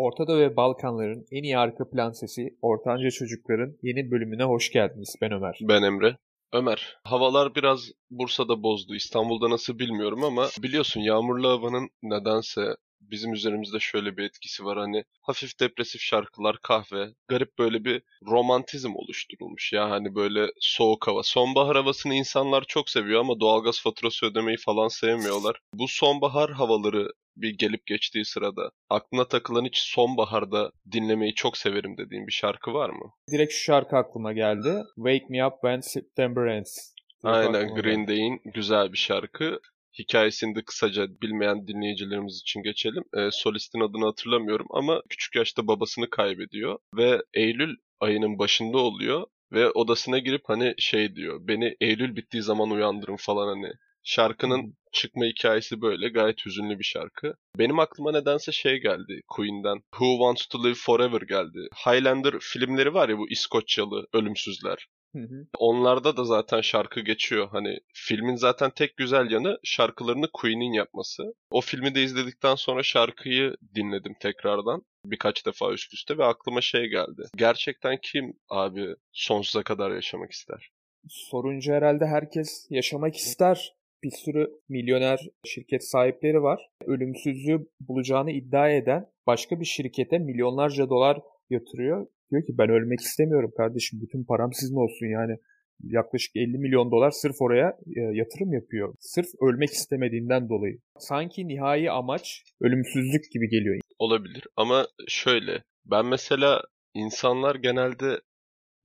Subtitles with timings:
[0.00, 5.16] Ortada ve Balkanların en iyi arka plan sesi Ortanca Çocukların yeni bölümüne hoş geldiniz.
[5.20, 5.58] Ben Ömer.
[5.62, 6.16] Ben Emre.
[6.52, 8.94] Ömer, havalar biraz Bursa'da bozdu.
[8.94, 12.60] İstanbul'da nasıl bilmiyorum ama biliyorsun yağmurlu havanın nedense
[13.00, 14.78] bizim üzerimizde şöyle bir etkisi var.
[14.78, 19.72] Hani hafif depresif şarkılar, kahve, garip böyle bir romantizm oluşturulmuş.
[19.72, 21.22] Ya hani böyle soğuk hava.
[21.22, 25.60] Sonbahar havasını insanlar çok seviyor ama doğalgaz faturası ödemeyi falan sevmiyorlar.
[25.74, 27.12] Bu sonbahar havaları
[27.42, 32.90] bir gelip geçtiği sırada aklına takılan hiç sonbaharda dinlemeyi çok severim dediğin bir şarkı var
[32.90, 33.12] mı?
[33.30, 34.82] Direkt şu şarkı aklıma geldi.
[34.96, 36.78] Wake Me Up When September Ends.
[37.22, 39.60] Aynen Green Day'in güzel bir şarkı.
[39.98, 43.04] Hikayesini de kısaca bilmeyen dinleyicilerimiz için geçelim.
[43.16, 49.70] E, solistin adını hatırlamıyorum ama küçük yaşta babasını kaybediyor ve Eylül ayının başında oluyor ve
[49.70, 53.72] odasına girip hani şey diyor beni Eylül bittiği zaman uyandırın falan hani.
[54.04, 57.34] Şarkının çıkma hikayesi böyle gayet hüzünlü bir şarkı.
[57.58, 59.80] Benim aklıma nedense şey geldi Queen'den.
[59.90, 61.68] Who Wants to Live Forever geldi.
[61.86, 64.86] Highlander filmleri var ya bu İskoçyalı ölümsüzler.
[65.16, 65.46] Hı hı.
[65.58, 67.48] Onlarda da zaten şarkı geçiyor.
[67.52, 71.22] Hani filmin zaten tek güzel yanı şarkılarını Queen'in yapması.
[71.50, 74.82] O filmi de izledikten sonra şarkıyı dinledim tekrardan.
[75.04, 77.22] Birkaç defa üst üste ve aklıma şey geldi.
[77.36, 80.70] Gerçekten kim abi sonsuza kadar yaşamak ister?
[81.08, 83.72] Sorunca herhalde herkes yaşamak ister.
[84.02, 86.70] Bir sürü milyoner şirket sahipleri var.
[86.86, 91.20] Ölümsüzlüğü bulacağını iddia eden başka bir şirkete milyonlarca dolar
[91.50, 92.06] yatırıyor.
[92.30, 95.36] Diyor ki ben ölmek istemiyorum kardeşim bütün param sizin olsun yani.
[95.82, 98.94] Yaklaşık 50 milyon dolar sırf oraya e, yatırım yapıyor.
[99.00, 100.78] Sırf ölmek istemediğinden dolayı.
[100.98, 103.80] Sanki nihai amaç ölümsüzlük gibi geliyor.
[103.98, 106.62] Olabilir ama şöyle ben mesela
[106.94, 108.20] insanlar genelde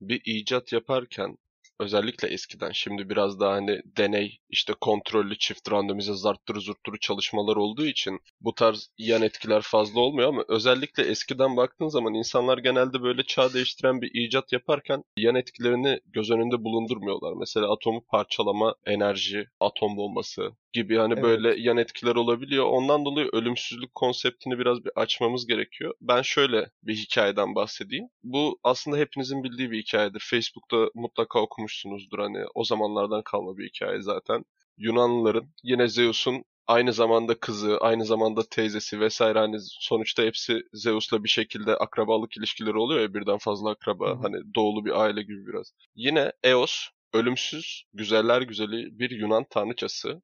[0.00, 1.36] bir icat yaparken
[1.80, 7.86] özellikle eskiden şimdi biraz daha hani deney işte kontrollü çift randomize zarttırı zurtturu çalışmalar olduğu
[7.86, 13.22] için bu tarz yan etkiler fazla olmuyor ama özellikle eskiden baktığın zaman insanlar genelde böyle
[13.22, 17.32] çağ değiştiren bir icat yaparken yan etkilerini göz önünde bulundurmuyorlar.
[17.38, 21.24] Mesela atomu parçalama, enerji, atom bombası gibi hani Evet.
[21.24, 22.64] böyle yan etkiler olabiliyor.
[22.66, 25.94] Ondan dolayı ölümsüzlük konseptini biraz bir açmamız gerekiyor.
[26.00, 28.08] Ben şöyle bir hikayeden bahsedeyim.
[28.22, 30.26] Bu aslında hepinizin bildiği bir hikayedir.
[30.30, 34.44] Facebook'ta mutlaka okumuşsunuzdur hani o zamanlardan kalma bir hikaye zaten.
[34.78, 41.28] Yunanlıların yine Zeus'un aynı zamanda kızı, aynı zamanda teyzesi vesaire hani sonuçta hepsi Zeus'la bir
[41.28, 45.72] şekilde akrabalık ilişkileri oluyor ya birden fazla akraba Hı hani doğulu bir aile gibi biraz.
[45.94, 50.22] Yine Eos ölümsüz, güzeller güzeli bir Yunan tanrıçası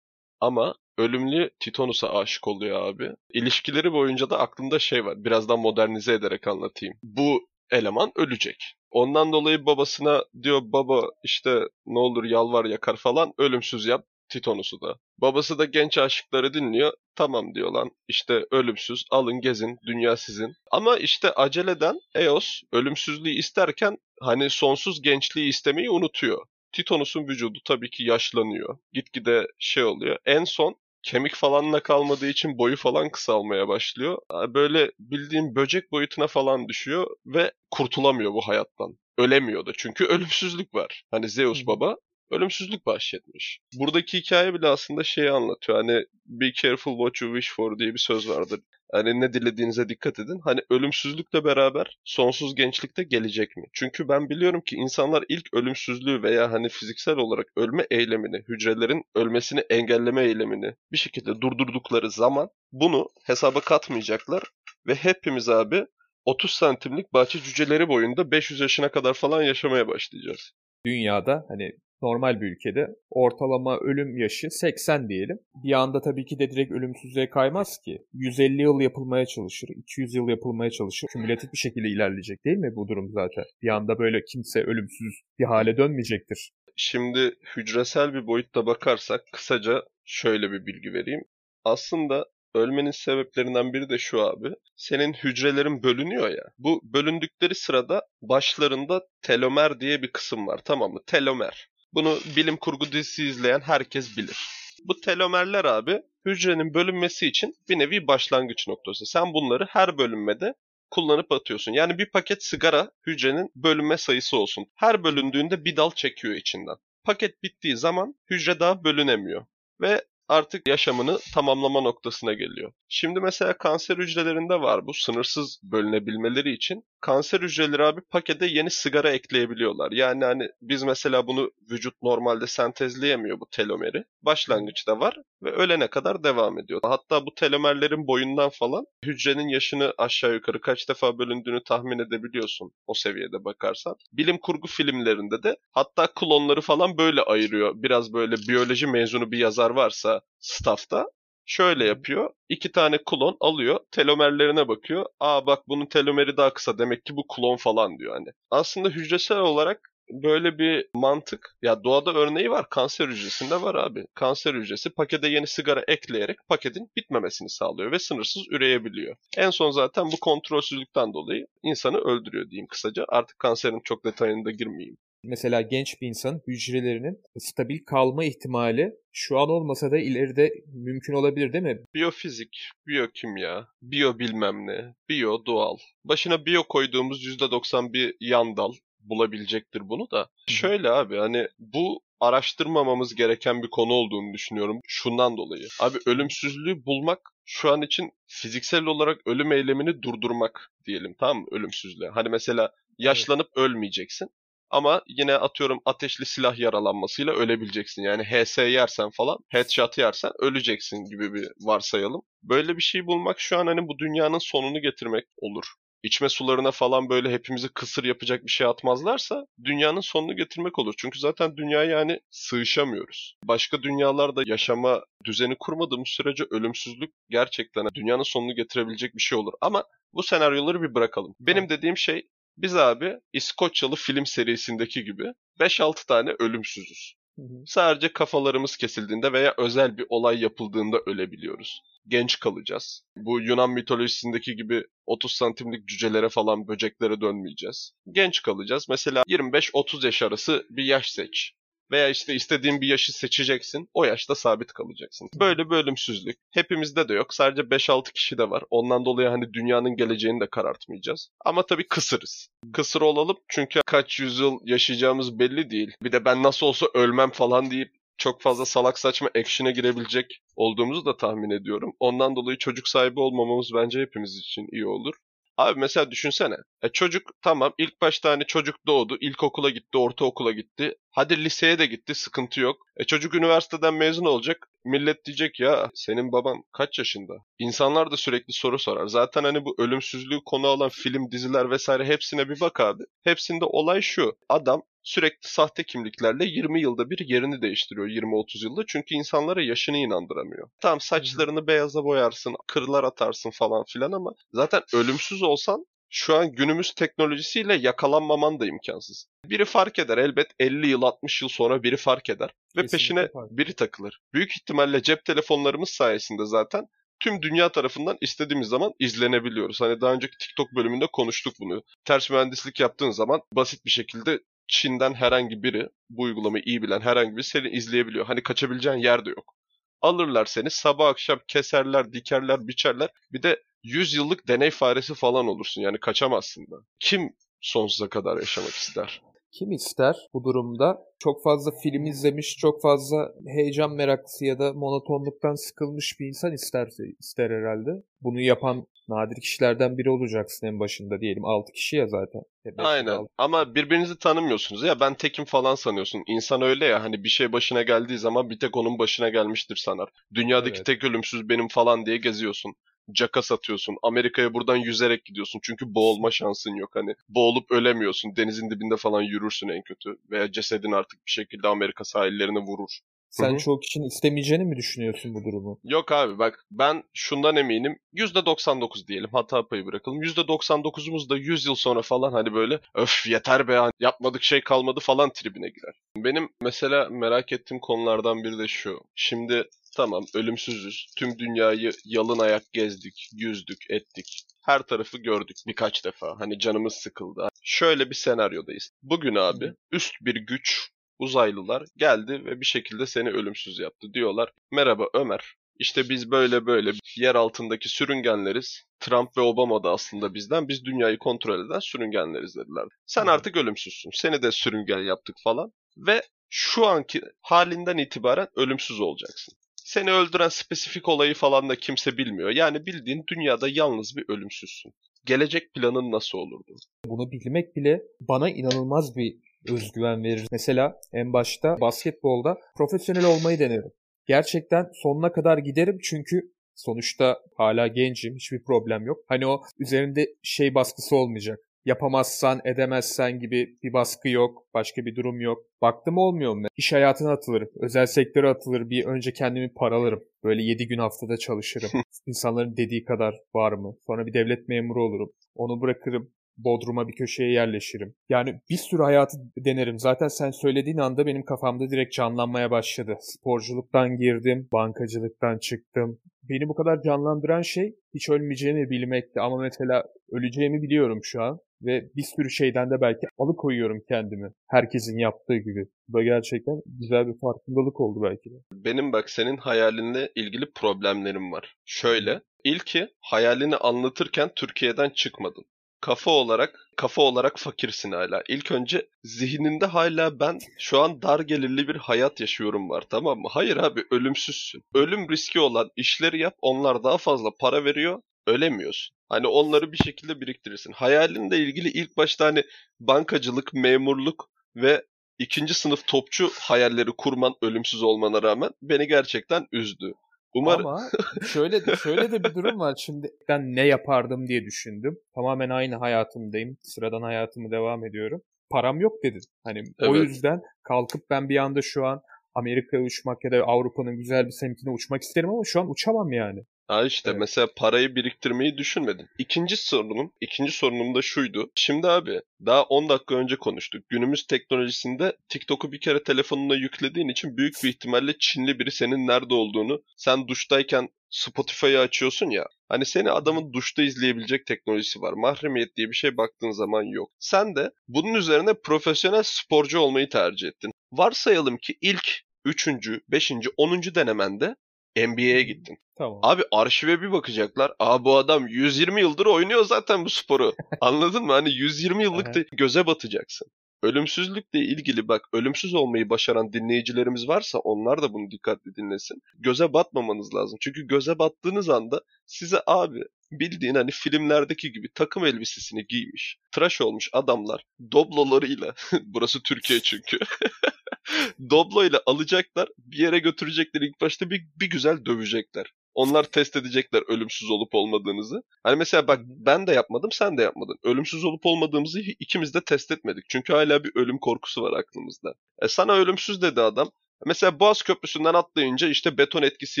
[0.42, 3.10] ama ölümlü Titonus'a aşık oluyor abi.
[3.34, 5.24] İlişkileri boyunca da aklında şey var.
[5.24, 6.94] Birazdan modernize ederek anlatayım.
[7.02, 8.74] Bu eleman ölecek.
[8.90, 14.98] Ondan dolayı babasına diyor baba işte ne olur yalvar yakar falan ölümsüz yap Titonus'u da.
[15.18, 16.92] Babası da genç aşıkları dinliyor.
[17.16, 20.54] Tamam diyor lan işte ölümsüz alın gezin dünya sizin.
[20.70, 26.46] Ama işte aceleden Eos ölümsüzlüğü isterken hani sonsuz gençliği istemeyi unutuyor.
[26.72, 28.78] Titonus'un vücudu tabii ki yaşlanıyor.
[28.92, 30.18] Gitgide şey oluyor.
[30.24, 34.18] En son kemik falanla kalmadığı için boyu falan kısalmaya başlıyor.
[34.48, 38.98] Böyle bildiğin böcek boyutuna falan düşüyor ve kurtulamıyor bu hayattan.
[39.18, 41.04] Ölemiyor da çünkü ölümsüzlük var.
[41.10, 41.96] Hani Zeus baba
[42.32, 43.60] ölümsüzlük bahşetmiş.
[43.78, 45.78] Buradaki hikaye bile aslında şeyi anlatıyor.
[45.78, 48.60] Hani be careful what you wish for diye bir söz vardır.
[48.92, 50.40] Hani ne dilediğinize dikkat edin.
[50.44, 53.64] Hani ölümsüzlükle beraber sonsuz gençlik de gelecek mi?
[53.72, 59.60] Çünkü ben biliyorum ki insanlar ilk ölümsüzlüğü veya hani fiziksel olarak ölme eylemini, hücrelerin ölmesini
[59.60, 64.42] engelleme eylemini bir şekilde durdurdukları zaman bunu hesaba katmayacaklar
[64.86, 65.86] ve hepimiz abi
[66.24, 70.52] 30 santimlik bahçe cüceleri boyunda 500 yaşına kadar falan yaşamaya başlayacağız.
[70.86, 71.72] Dünyada hani
[72.02, 75.38] normal bir ülkede ortalama ölüm yaşı 80 diyelim.
[75.64, 77.98] Bir anda tabii ki de direkt ölümsüzlüğe kaymaz ki.
[78.12, 81.08] 150 yıl yapılmaya çalışır, 200 yıl yapılmaya çalışır.
[81.12, 83.44] Kümülatif bir şekilde ilerleyecek değil mi bu durum zaten?
[83.62, 86.52] Bir anda böyle kimse ölümsüz bir hale dönmeyecektir.
[86.76, 91.24] Şimdi hücresel bir boyutta bakarsak kısaca şöyle bir bilgi vereyim.
[91.64, 94.48] Aslında ölmenin sebeplerinden biri de şu abi.
[94.76, 96.44] Senin hücrelerin bölünüyor ya.
[96.58, 101.00] Bu bölündükleri sırada başlarında telomer diye bir kısım var tamam mı?
[101.06, 101.71] Telomer.
[101.94, 104.36] Bunu bilim kurgu dizisi izleyen herkes bilir.
[104.84, 109.06] Bu telomerler abi hücrenin bölünmesi için bir nevi başlangıç noktası.
[109.06, 110.54] Sen bunları her bölünmede
[110.90, 111.72] kullanıp atıyorsun.
[111.72, 114.66] Yani bir paket sigara hücrenin bölünme sayısı olsun.
[114.74, 116.76] Her bölündüğünde bir dal çekiyor içinden.
[117.04, 119.46] Paket bittiği zaman hücre daha bölünemiyor.
[119.80, 122.72] Ve artık yaşamını tamamlama noktasına geliyor.
[122.88, 126.84] Şimdi mesela kanser hücrelerinde var bu sınırsız bölünebilmeleri için.
[127.00, 129.92] Kanser hücreleri abi pakete yeni sigara ekleyebiliyorlar.
[129.92, 134.04] Yani hani biz mesela bunu vücut normalde sentezleyemiyor bu telomeri.
[134.22, 136.80] Başlangıçta var ve ölene kadar devam ediyor.
[136.84, 142.94] Hatta bu telomerlerin boyundan falan hücrenin yaşını aşağı yukarı kaç defa bölündüğünü tahmin edebiliyorsun o
[142.94, 143.96] seviyede bakarsan.
[144.12, 147.72] Bilim kurgu filmlerinde de hatta klonları falan böyle ayırıyor.
[147.74, 151.06] Biraz böyle biyoloji mezunu bir yazar varsa staffta
[151.46, 152.30] şöyle yapıyor.
[152.48, 155.06] İki tane klon alıyor, telomerlerine bakıyor.
[155.20, 158.28] Aa bak bunun telomeri daha kısa demek ki bu klon falan diyor hani.
[158.50, 161.56] Aslında hücresel olarak böyle bir mantık.
[161.62, 162.68] Ya doğada örneği var.
[162.70, 164.06] Kanser hücresinde var abi.
[164.14, 169.16] Kanser hücresi pakete yeni sigara ekleyerek paketin bitmemesini sağlıyor ve sınırsız üreyebiliyor.
[169.36, 173.04] En son zaten bu kontrolsüzlükten dolayı insanı öldürüyor diyeyim kısaca.
[173.08, 174.96] Artık kanserin çok detayına da girmeyeyim.
[175.24, 181.52] Mesela genç bir insan hücrelerinin stabil kalma ihtimali şu an olmasa da ileride mümkün olabilir
[181.52, 181.78] değil mi?
[181.94, 185.76] Biyofizik, biyokimya, biyo bilmem ne, biyo doğal.
[186.04, 190.28] Başına biyo koyduğumuz %90 bir yan dal bulabilecektir bunu da.
[190.48, 195.66] Şöyle abi hani bu araştırmamamız gereken bir konu olduğunu düşünüyorum şundan dolayı.
[195.80, 202.08] Abi ölümsüzlüğü bulmak şu an için fiziksel olarak ölüm eylemini durdurmak diyelim tamam mı ölümsüzlüğe.
[202.08, 204.28] Hani mesela yaşlanıp ölmeyeceksin.
[204.72, 208.02] Ama yine atıyorum ateşli silah yaralanmasıyla ölebileceksin.
[208.02, 212.22] Yani HS yersen falan, headshot yersen öleceksin gibi bir varsayalım.
[212.42, 215.64] Böyle bir şey bulmak şu an hani bu dünyanın sonunu getirmek olur
[216.02, 220.94] içme sularına falan böyle hepimizi kısır yapacak bir şey atmazlarsa dünyanın sonunu getirmek olur.
[220.98, 223.36] Çünkü zaten dünya yani sığışamıyoruz.
[223.44, 229.52] Başka dünyalarda yaşama düzeni kurmadığımız sürece ölümsüzlük gerçekten dünyanın sonunu getirebilecek bir şey olur.
[229.60, 231.34] Ama bu senaryoları bir bırakalım.
[231.40, 237.14] Benim dediğim şey biz abi İskoçyalı film serisindeki gibi 5-6 tane ölümsüzüz.
[237.38, 237.62] Hı hı.
[237.66, 241.80] Sadece kafalarımız kesildiğinde veya özel bir olay yapıldığında ölebiliyoruz.
[242.08, 243.04] Genç kalacağız.
[243.16, 247.92] Bu Yunan mitolojisindeki gibi 30 santimlik cücelere falan böceklere dönmeyeceğiz.
[248.10, 248.86] Genç kalacağız.
[248.88, 251.52] Mesela 25-30 yaş arası bir yaş seç
[251.92, 253.88] veya işte istediğin bir yaşı seçeceksin.
[253.94, 255.28] O yaşta sabit kalacaksın.
[255.40, 257.34] Böyle bölümsüzlük hepimizde de yok.
[257.34, 258.62] Sadece 5-6 kişi de var.
[258.70, 261.28] Ondan dolayı hani dünyanın geleceğini de karartmayacağız.
[261.44, 262.48] Ama tabii kısırız.
[262.72, 265.94] Kısır olalım çünkü kaç yüzyıl yaşayacağımız belli değil.
[266.02, 271.04] Bir de ben nasıl olsa ölmem falan deyip çok fazla salak saçma action'a girebilecek olduğumuzu
[271.04, 271.92] da tahmin ediyorum.
[272.00, 275.14] Ondan dolayı çocuk sahibi olmamamız bence hepimiz için iyi olur.
[275.62, 276.56] Abi mesela düşünsene.
[276.82, 279.16] E çocuk tamam ilk başta hani çocuk doğdu.
[279.20, 280.94] ilkokula gitti, ortaokula gitti.
[281.10, 282.76] Hadi liseye de gitti sıkıntı yok.
[282.96, 284.68] E çocuk üniversiteden mezun olacak.
[284.84, 287.32] Millet diyecek ya senin baban kaç yaşında?
[287.58, 289.06] İnsanlar da sürekli soru sorar.
[289.06, 293.02] Zaten hani bu ölümsüzlüğü konu alan film, diziler vesaire hepsine bir bak abi.
[293.24, 294.36] Hepsinde olay şu.
[294.48, 298.82] Adam sürekli sahte kimliklerle 20 yılda bir yerini değiştiriyor 20-30 yılda.
[298.88, 300.68] Çünkü insanlara yaşını inandıramıyor.
[300.80, 306.92] Tamam saçlarını beyaza boyarsın, kırlar atarsın falan filan ama zaten ölümsüz olsan şu an günümüz
[306.94, 309.26] teknolojisiyle yakalanmaman da imkansız.
[309.44, 313.28] Biri fark eder elbet 50 yıl 60 yıl sonra biri fark eder ve Kesinlikle peşine
[313.32, 313.50] fark.
[313.50, 314.20] biri takılır.
[314.34, 316.86] Büyük ihtimalle cep telefonlarımız sayesinde zaten
[317.20, 319.80] tüm dünya tarafından istediğimiz zaman izlenebiliyoruz.
[319.80, 321.82] Hani daha önceki TikTok bölümünde konuştuk bunu.
[322.04, 327.36] Ters mühendislik yaptığın zaman basit bir şekilde Çin'den herhangi biri bu uygulamayı iyi bilen herhangi
[327.36, 328.26] biri seni izleyebiliyor.
[328.26, 329.54] Hani kaçabileceğin yer de yok.
[330.00, 333.10] Alırlar seni sabah akşam keserler, dikerler, biçerler.
[333.32, 335.82] Bir de 100 yıllık deney faresi falan olursun.
[335.82, 336.76] Yani kaçamazsın da.
[337.00, 337.30] Kim
[337.60, 339.22] sonsuza kadar yaşamak ister?
[339.52, 340.98] Kim ister bu durumda?
[341.18, 346.88] Çok fazla film izlemiş, çok fazla heyecan meraklısı ya da monotonluktan sıkılmış bir insan ister,
[347.20, 347.90] ister herhalde.
[348.20, 351.44] Bunu yapan nadir kişilerden biri olacaksın en başında diyelim.
[351.44, 352.42] 6 kişi ya zaten.
[352.78, 353.12] Aynen.
[353.12, 353.28] 6.
[353.38, 356.22] Ama birbirinizi tanımıyorsunuz ya ben tekim falan sanıyorsun.
[356.26, 360.08] İnsan öyle ya hani bir şey başına geldiği zaman bir tek onun başına gelmiştir sanar.
[360.34, 360.86] Dünyadaki evet.
[360.86, 362.74] tek ölümsüz benim falan diye geziyorsun
[363.12, 363.96] caka satıyorsun.
[364.02, 365.60] Amerika'ya buradan yüzerek gidiyorsun.
[365.62, 366.90] Çünkü boğulma şansın yok.
[366.94, 368.36] Hani boğulup ölemiyorsun.
[368.36, 370.16] Denizin dibinde falan yürürsün en kötü.
[370.30, 372.98] Veya cesedin artık bir şekilde Amerika sahillerine vurur.
[373.32, 373.58] Sen Hı-hı.
[373.58, 375.80] çoğu kişinin istemeyeceğini mi düşünüyorsun bu durumu?
[375.84, 377.98] Yok abi bak ben şundan eminim.
[378.14, 380.22] %99 diyelim hata payı bırakalım.
[380.22, 385.32] %99'umuz da 100 yıl sonra falan hani böyle öf yeter be yapmadık şey kalmadı falan
[385.32, 385.94] tribine girer.
[386.16, 389.00] Benim mesela merak ettiğim konulardan biri de şu.
[389.14, 389.64] Şimdi
[389.96, 391.06] Tamam ölümsüzüz.
[391.16, 394.42] Tüm dünyayı yalın ayak gezdik, yüzdük, ettik.
[394.62, 396.34] Her tarafı gördük birkaç defa.
[396.38, 397.48] Hani canımız sıkıldı.
[397.62, 398.90] Şöyle bir senaryodayız.
[399.02, 404.14] Bugün abi üst bir güç uzaylılar geldi ve bir şekilde seni ölümsüz yaptı.
[404.14, 405.54] Diyorlar merhaba Ömer.
[405.78, 408.82] İşte biz böyle böyle yer altındaki sürüngenleriz.
[409.00, 410.68] Trump ve Obama da aslında bizden.
[410.68, 412.84] Biz dünyayı kontrol eden sürüngenleriz dediler.
[413.06, 414.10] Sen artık ölümsüzsün.
[414.14, 415.72] Seni de sürüngen yaptık falan.
[415.96, 419.54] Ve şu anki halinden itibaren ölümsüz olacaksın.
[419.92, 422.50] Seni öldüren spesifik olayı falan da kimse bilmiyor.
[422.50, 424.92] Yani bildiğin dünyada yalnız bir ölümsüzsün.
[425.24, 426.76] Gelecek planın nasıl olurdu?
[427.06, 429.36] Bunu bilmek bile bana inanılmaz bir
[429.68, 430.46] özgüven verir.
[430.52, 433.92] Mesela en başta basketbolda profesyonel olmayı denerim.
[434.26, 439.24] Gerçekten sonuna kadar giderim çünkü sonuçta hala gencim, hiçbir problem yok.
[439.28, 445.40] Hani o üzerinde şey baskısı olmayacak yapamazsan, edemezsen gibi bir baskı yok, başka bir durum
[445.40, 445.58] yok.
[445.82, 446.66] Baktım olmuyor mu?
[446.76, 450.22] İş hayatına atılırım, özel sektöre atılır, bir önce kendimi paralarım.
[450.44, 451.90] Böyle 7 gün haftada çalışırım.
[452.26, 453.96] İnsanların dediği kadar var mı?
[454.06, 455.32] Sonra bir devlet memuru olurum.
[455.54, 458.14] Onu bırakırım, Bodrum'a bir köşeye yerleşirim.
[458.28, 459.98] Yani bir sürü hayatı denerim.
[459.98, 463.16] Zaten sen söylediğin anda benim kafamda direkt canlanmaya başladı.
[463.20, 466.18] Sporculuktan girdim, bankacılıktan çıktım.
[466.42, 469.40] Beni bu kadar canlandıran şey hiç ölmeyeceğimi bilmekti.
[469.40, 474.52] Ama mesela öleceğimi biliyorum şu an ve bir sürü şeyden de belki alıkoyuyorum kendimi.
[474.68, 475.86] Herkesin yaptığı gibi.
[476.08, 478.54] Bu da gerçekten güzel bir farkındalık oldu belki de.
[478.72, 481.76] Benim bak senin hayalinle ilgili problemlerim var.
[481.84, 485.64] Şöyle, ilki hayalini anlatırken Türkiye'den çıkmadın
[486.02, 488.42] kafa olarak kafa olarak fakirsin hala.
[488.48, 493.48] İlk önce zihninde hala ben şu an dar gelirli bir hayat yaşıyorum var tamam mı?
[493.50, 494.82] Hayır abi ölümsüzsün.
[494.94, 499.16] Ölüm riski olan işleri yap onlar daha fazla para veriyor ölemiyorsun.
[499.28, 500.92] Hani onları bir şekilde biriktirirsin.
[500.92, 502.64] Hayalinle ilgili ilk başta hani
[503.00, 505.04] bankacılık, memurluk ve
[505.38, 510.14] ikinci sınıf topçu hayalleri kurman ölümsüz olmana rağmen beni gerçekten üzdü.
[510.54, 510.86] Umarım.
[510.86, 511.10] Ama
[511.46, 512.94] şöyle şöyle de bir durum var.
[512.98, 515.18] Şimdi ben ne yapardım diye düşündüm.
[515.34, 516.76] Tamamen aynı hayatımdayım.
[516.82, 518.42] Sıradan hayatımı devam ediyorum.
[518.70, 519.42] Param yok dedin.
[519.64, 520.10] Hani evet.
[520.10, 522.20] o yüzden kalkıp ben bir anda şu an
[522.54, 526.64] Amerika'ya uçmak ya da Avrupa'nın güzel bir semtine uçmak isterim ama şu an uçamam yani.
[526.88, 527.40] Ha işte evet.
[527.40, 529.28] mesela parayı biriktirmeyi düşünmedin.
[529.38, 531.70] İkinci sorunum, ikinci sorunum da şuydu.
[531.74, 534.08] Şimdi abi daha 10 dakika önce konuştuk.
[534.08, 539.54] Günümüz teknolojisinde TikTok'u bir kere telefonuna yüklediğin için büyük bir ihtimalle Çinli biri senin nerede
[539.54, 542.66] olduğunu sen duştayken Spotify'ı açıyorsun ya.
[542.88, 545.32] Hani seni adamın duşta izleyebilecek teknolojisi var.
[545.32, 547.30] Mahremiyet diye bir şey baktığın zaman yok.
[547.38, 550.92] Sen de bunun üzerine profesyonel sporcu olmayı tercih ettin.
[551.12, 552.88] Varsayalım ki ilk 3.
[553.28, 553.52] 5.
[553.76, 554.02] 10.
[554.14, 554.76] denemende
[555.16, 555.98] NBA'ye gittin.
[556.18, 556.40] Tamam.
[556.42, 557.92] Abi arşive bir bakacaklar.
[557.98, 560.72] Aa bu adam 120 yıldır oynuyor zaten bu sporu.
[561.00, 561.52] Anladın mı?
[561.52, 563.68] Hani 120 yıllık da göze batacaksın.
[564.02, 569.42] Ölümsüzlükle ilgili bak ölümsüz olmayı başaran dinleyicilerimiz varsa onlar da bunu dikkatli dinlesin.
[569.58, 570.78] Göze batmamanız lazım.
[570.80, 577.30] Çünkü göze battığınız anda size abi bildiğin hani filmlerdeki gibi takım elbisesini giymiş, tıraş olmuş
[577.32, 580.38] adamlar doblolarıyla burası Türkiye çünkü
[581.70, 582.88] Doblo ile alacaklar.
[582.98, 584.00] Bir yere götürecekler.
[584.00, 585.92] ilk başta bir, bir güzel dövecekler.
[586.14, 588.62] Onlar test edecekler ölümsüz olup olmadığınızı.
[588.82, 590.96] Hani mesela bak ben de yapmadım sen de yapmadın.
[591.02, 593.44] Ölümsüz olup olmadığımızı ikimiz de test etmedik.
[593.48, 595.54] Çünkü hala bir ölüm korkusu var aklımızda.
[595.82, 597.10] E sana ölümsüz dedi adam.
[597.46, 600.00] Mesela Boğaz Köprüsü'nden atlayınca işte beton etkisi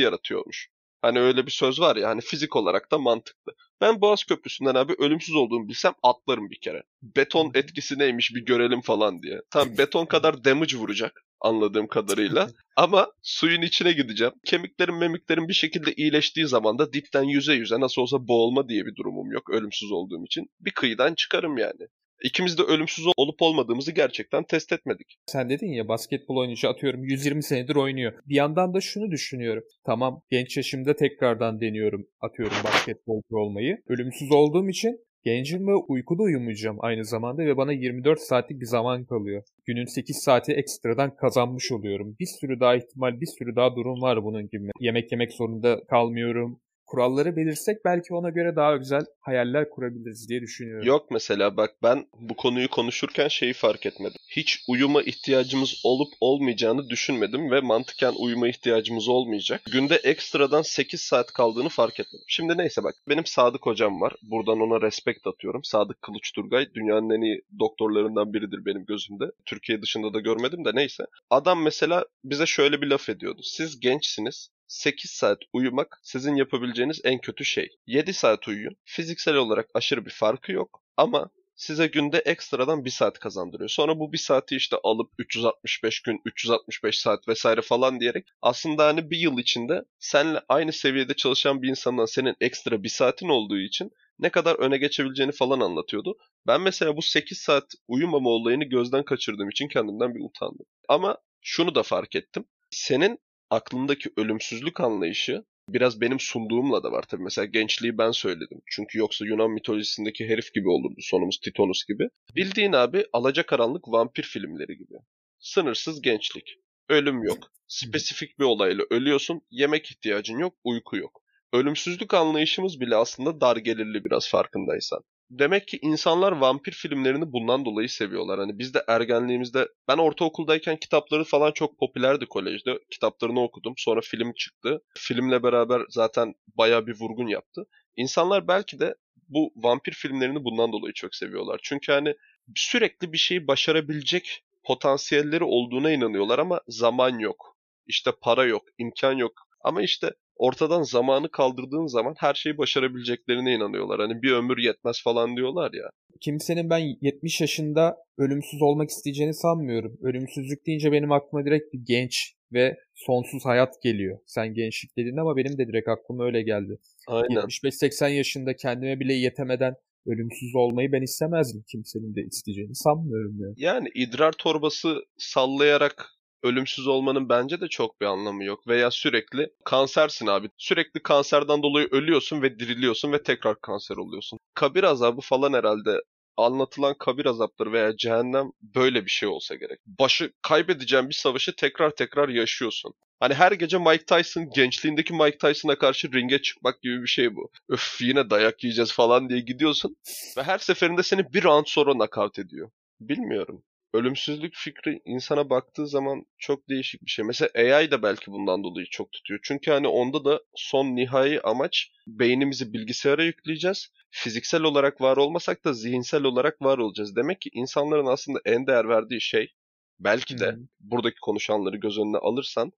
[0.00, 0.68] yaratıyormuş.
[1.02, 3.52] Hani öyle bir söz var ya hani fizik olarak da mantıklı.
[3.80, 6.82] Ben Boğaz Köprüsü'nden abi ölümsüz olduğumu bilsem atlarım bir kere.
[7.02, 9.40] Beton etkisi neymiş bir görelim falan diye.
[9.50, 12.50] Tam beton kadar damage vuracak anladığım kadarıyla.
[12.76, 14.32] Ama suyun içine gideceğim.
[14.44, 18.96] Kemiklerim memiklerim bir şekilde iyileştiği zaman da dipten yüze yüze nasıl olsa boğulma diye bir
[18.96, 20.50] durumum yok ölümsüz olduğum için.
[20.60, 21.88] Bir kıyıdan çıkarım yani.
[22.24, 25.18] İkimiz de ölümsüz olup olmadığımızı gerçekten test etmedik.
[25.26, 28.12] Sen dedin ya basketbol oyuncu atıyorum 120 senedir oynuyor.
[28.26, 29.64] Bir yandan da şunu düşünüyorum.
[29.86, 33.82] Tamam genç yaşımda tekrardan deniyorum atıyorum basketbolcu olmayı.
[33.88, 39.04] Ölümsüz olduğum için Gencim ve uykuda uyumayacağım aynı zamanda ve bana 24 saatlik bir zaman
[39.04, 39.42] kalıyor.
[39.64, 42.16] Günün 8 saati ekstradan kazanmış oluyorum.
[42.20, 44.70] Bir sürü daha ihtimal, bir sürü daha durum var bunun gibi.
[44.80, 46.60] Yemek yemek zorunda kalmıyorum
[46.92, 50.86] kuralları belirsek belki ona göre daha güzel hayaller kurabiliriz diye düşünüyorum.
[50.86, 54.20] Yok mesela bak ben bu konuyu konuşurken şeyi fark etmedim.
[54.28, 59.60] Hiç uyuma ihtiyacımız olup olmayacağını düşünmedim ve mantıken uyuma ihtiyacımız olmayacak.
[59.72, 62.24] Günde ekstradan 8 saat kaldığını fark etmedim.
[62.28, 64.12] Şimdi neyse bak benim Sadık hocam var.
[64.22, 65.64] Buradan ona respekt atıyorum.
[65.64, 69.24] Sadık Kılıç Turgay dünyanın en iyi doktorlarından biridir benim gözümde.
[69.46, 71.04] Türkiye dışında da görmedim de neyse.
[71.30, 73.40] Adam mesela bize şöyle bir laf ediyordu.
[73.42, 77.68] Siz gençsiniz 8 saat uyumak sizin yapabileceğiniz en kötü şey.
[77.86, 78.76] 7 saat uyuyun.
[78.84, 83.68] Fiziksel olarak aşırı bir farkı yok ama size günde ekstradan 1 saat kazandırıyor.
[83.68, 89.10] Sonra bu 1 saati işte alıp 365 gün, 365 saat vesaire falan diyerek aslında hani
[89.10, 93.90] bir yıl içinde seninle aynı seviyede çalışan bir insandan senin ekstra 1 saatin olduğu için
[94.18, 96.16] ne kadar öne geçebileceğini falan anlatıyordu.
[96.46, 100.66] Ben mesela bu 8 saat uyumama olayını gözden kaçırdığım için kendimden bir utandım.
[100.88, 102.44] Ama şunu da fark ettim.
[102.70, 103.18] Senin
[103.52, 107.22] aklımdaki ölümsüzlük anlayışı biraz benim sunduğumla da var tabii.
[107.22, 108.62] Mesela gençliği ben söyledim.
[108.66, 112.08] Çünkü yoksa Yunan mitolojisindeki herif gibi olurdu sonumuz Titonus gibi.
[112.36, 114.94] Bildiğin abi alacakaranlık vampir filmleri gibi.
[115.38, 116.56] Sınırsız gençlik.
[116.88, 117.52] Ölüm yok.
[117.66, 119.42] Spesifik bir olayla ölüyorsun.
[119.50, 121.22] Yemek ihtiyacın yok, uyku yok.
[121.52, 125.02] Ölümsüzlük anlayışımız bile aslında dar gelirli biraz farkındaysan.
[125.38, 128.38] Demek ki insanlar vampir filmlerini bundan dolayı seviyorlar.
[128.38, 132.78] Hani biz de ergenliğimizde ben ortaokuldayken kitapları falan çok popülerdi kolejde.
[132.90, 133.74] Kitaplarını okudum.
[133.76, 134.82] Sonra film çıktı.
[134.98, 137.66] Filmle beraber zaten baya bir vurgun yaptı.
[137.96, 138.94] İnsanlar belki de
[139.28, 141.60] bu vampir filmlerini bundan dolayı çok seviyorlar.
[141.62, 142.14] Çünkü hani
[142.56, 147.56] sürekli bir şeyi başarabilecek potansiyelleri olduğuna inanıyorlar ama zaman yok.
[147.86, 149.32] İşte para yok, imkan yok.
[149.64, 154.00] Ama işte ortadan zamanı kaldırdığın zaman her şeyi başarabileceklerine inanıyorlar.
[154.00, 155.90] Hani bir ömür yetmez falan diyorlar ya.
[156.20, 159.98] Kimsenin ben 70 yaşında ölümsüz olmak isteyeceğini sanmıyorum.
[160.02, 164.18] Ölümsüzlük deyince benim aklıma direkt bir genç ve sonsuz hayat geliyor.
[164.26, 166.78] Sen gençlik dedin ama benim de direkt aklıma öyle geldi.
[167.08, 167.40] Aynen.
[167.40, 169.74] 75-80 yaşında kendime bile yetemeden
[170.06, 171.64] ölümsüz olmayı ben istemezdim.
[171.70, 173.54] Kimsenin de isteyeceğini sanmıyorum yani.
[173.56, 176.06] Yani idrar torbası sallayarak
[176.42, 178.68] ölümsüz olmanın bence de çok bir anlamı yok.
[178.68, 180.50] Veya sürekli kansersin abi.
[180.58, 184.38] Sürekli kanserden dolayı ölüyorsun ve diriliyorsun ve tekrar kanser oluyorsun.
[184.54, 186.00] Kabir azabı falan herhalde
[186.36, 189.78] anlatılan kabir azapları veya cehennem böyle bir şey olsa gerek.
[189.86, 192.94] Başı kaybedeceğin bir savaşı tekrar tekrar yaşıyorsun.
[193.20, 197.50] Hani her gece Mike Tyson gençliğindeki Mike Tyson'a karşı ringe çıkmak gibi bir şey bu.
[197.68, 199.96] Öf yine dayak yiyeceğiz falan diye gidiyorsun
[200.36, 202.70] ve her seferinde seni bir round sonra nakavt ediyor.
[203.00, 207.24] Bilmiyorum ölümsüzlük fikri insana baktığı zaman çok değişik bir şey.
[207.24, 209.40] Mesela AI da belki bundan dolayı çok tutuyor.
[209.42, 213.88] Çünkü hani onda da son nihai amaç beynimizi bilgisayara yükleyeceğiz.
[214.10, 217.16] Fiziksel olarak var olmasak da zihinsel olarak var olacağız.
[217.16, 219.52] Demek ki insanların aslında en değer verdiği şey
[220.00, 220.66] belki de hmm.
[220.80, 222.72] buradaki konuşanları göz önüne alırsan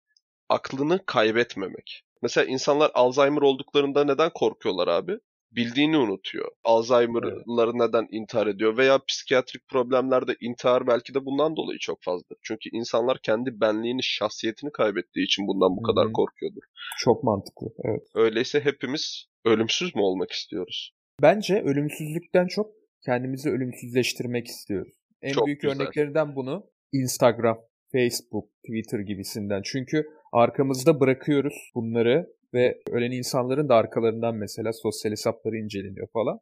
[0.49, 2.05] aklını kaybetmemek.
[2.23, 5.19] Mesela insanlar Alzheimer olduklarında neden korkuyorlar abi?
[5.57, 6.49] Bildiğini unutuyor.
[6.65, 7.75] Alzheimer'ları evet.
[7.75, 12.39] neden intihar ediyor veya psikiyatrik problemlerde intihar belki de bundan dolayı çok fazladır.
[12.43, 15.95] Çünkü insanlar kendi benliğini, şahsiyetini kaybettiği için bundan bu Hı-hı.
[15.95, 16.63] kadar korkuyordur.
[16.99, 18.03] Çok mantıklı, evet.
[18.15, 20.95] Öyleyse hepimiz ölümsüz mü olmak istiyoruz?
[21.23, 22.71] Bence ölümsüzlükten çok
[23.07, 24.93] kendimizi ölümsüzleştirmek istiyoruz.
[25.23, 25.77] En çok büyük güzel.
[25.77, 27.59] örneklerinden bunu Instagram,
[27.93, 29.63] Facebook, Twitter gibisinden.
[29.65, 36.39] Çünkü arkamızda bırakıyoruz bunları ve ölen insanların da arkalarından mesela sosyal hesapları inceleniyor falan.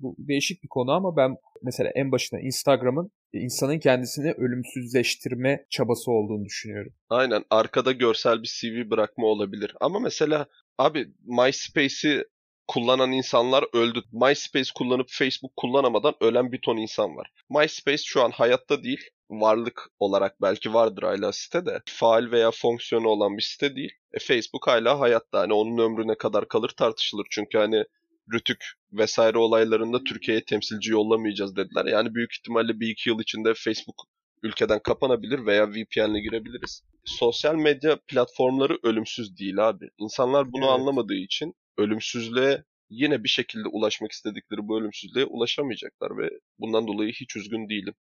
[0.00, 6.44] Bu değişik bir konu ama ben mesela en başına Instagram'ın insanın kendisini ölümsüzleştirme çabası olduğunu
[6.44, 6.92] düşünüyorum.
[7.08, 9.74] Aynen arkada görsel bir CV bırakma olabilir.
[9.80, 10.46] Ama mesela
[10.78, 12.24] abi MySpace'i
[12.68, 14.02] kullanan insanlar öldü.
[14.12, 17.30] MySpace kullanıp Facebook kullanamadan ölen bir ton insan var.
[17.50, 19.00] MySpace şu an hayatta değil.
[19.40, 21.82] Varlık olarak belki vardır hala site de.
[21.86, 23.92] Faal veya fonksiyonu olan bir site değil.
[24.12, 25.40] E, Facebook hala hayatta.
[25.40, 27.26] Hani onun ömrü ne kadar kalır tartışılır.
[27.30, 27.84] Çünkü hani
[28.32, 31.84] Rütük vesaire olaylarında Türkiye'ye temsilci yollamayacağız dediler.
[31.84, 33.96] Yani büyük ihtimalle bir iki yıl içinde Facebook
[34.42, 36.82] ülkeden kapanabilir veya VPN'le girebiliriz.
[37.04, 39.88] Sosyal medya platformları ölümsüz değil abi.
[39.98, 40.74] İnsanlar bunu evet.
[40.74, 47.36] anlamadığı için ölümsüzlüğe yine bir şekilde ulaşmak istedikleri bu ölümsüzlüğe ulaşamayacaklar ve bundan dolayı hiç
[47.36, 47.94] üzgün değilim.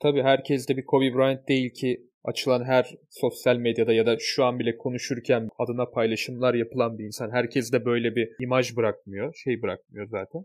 [0.00, 4.44] Tabii herkes de bir Kobe Bryant değil ki açılan her sosyal medyada ya da şu
[4.44, 7.30] an bile konuşurken adına paylaşımlar yapılan bir insan.
[7.30, 10.44] Herkes de böyle bir imaj bırakmıyor, şey bırakmıyor zaten.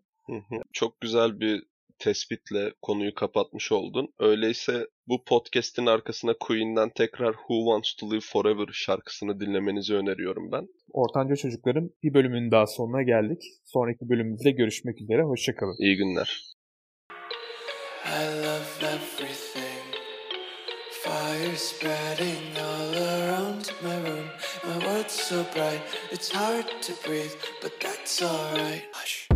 [0.74, 1.64] Çok güzel bir
[2.00, 4.14] tespitle konuyu kapatmış oldun.
[4.20, 10.68] Öyleyse bu podcast'in arkasına Queen'den tekrar Who Wants to Live Forever şarkısını dinlemenizi öneriyorum ben.
[10.92, 13.42] Ortanca Çocukların bir bölümünün daha sonuna geldik.
[13.64, 15.22] Sonraki bölümümüzde görüşmek üzere.
[15.22, 15.76] Hoşçakalın.
[15.80, 16.53] İyi günler.
[18.06, 19.84] I love everything.
[21.04, 24.30] Fire spreading all around my room.
[24.66, 28.84] My world's so bright It's hard to breathe But that's alright.
[28.94, 29.28] Hush